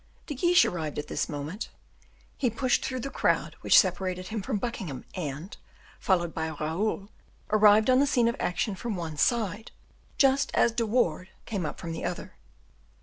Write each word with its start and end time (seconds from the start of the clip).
De 0.25 0.33
Guiche 0.33 0.65
arrived 0.65 0.97
at 0.97 1.05
this 1.09 1.29
moment; 1.29 1.69
he 2.35 2.49
pushed 2.49 2.83
through 2.83 2.99
the 2.99 3.11
crowd 3.11 3.55
which 3.61 3.77
separated 3.77 4.29
him 4.29 4.41
from 4.41 4.57
Buckingham, 4.57 5.05
and, 5.13 5.55
followed 5.99 6.33
by 6.33 6.49
Raoul, 6.49 7.09
arrived 7.51 7.87
on 7.87 7.99
the 7.99 8.07
scene 8.07 8.27
of 8.27 8.35
action 8.39 8.73
from 8.73 8.95
one 8.95 9.15
side, 9.15 9.69
just 10.17 10.49
as 10.55 10.71
De 10.71 10.87
Wardes 10.87 11.29
came 11.45 11.67
up 11.67 11.79
from 11.79 11.91
the 11.91 12.03
other. 12.03 12.33